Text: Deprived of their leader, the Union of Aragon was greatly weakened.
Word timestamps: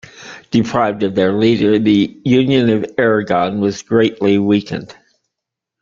Deprived 0.49 1.03
of 1.03 1.13
their 1.13 1.31
leader, 1.31 1.77
the 1.77 2.19
Union 2.25 2.71
of 2.71 2.87
Aragon 2.97 3.59
was 3.59 3.83
greatly 3.83 4.39
weakened. 4.39 4.95